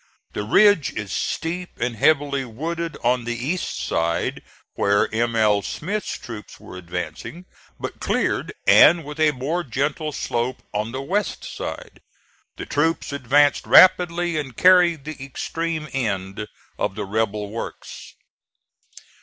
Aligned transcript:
The 0.33 0.41
ridge 0.41 0.93
is 0.95 1.13
steep 1.15 1.79
and 1.79 1.95
heavily 1.95 2.43
wooded 2.43 2.97
on 3.03 3.23
the 3.23 3.35
east 3.37 3.77
side, 3.79 4.41
where 4.73 5.07
M. 5.13 5.35
L. 5.35 5.61
Smith's 5.61 6.17
troops 6.17 6.59
were 6.59 6.75
advancing, 6.75 7.45
but 7.79 7.99
cleared 7.99 8.51
and 8.65 9.03
with 9.05 9.19
a 9.19 9.29
more 9.29 9.63
gentle 9.63 10.11
slope 10.11 10.63
on 10.73 10.91
the 10.91 11.03
west 11.03 11.43
side. 11.45 12.01
The 12.57 12.65
troops 12.65 13.13
advanced 13.13 13.67
rapidly 13.67 14.39
and 14.39 14.57
carried 14.57 15.05
the 15.05 15.23
extreme 15.23 15.87
end 15.93 16.47
of 16.79 16.95
the 16.95 17.05
rebel 17.05 17.51
works. 17.51 18.15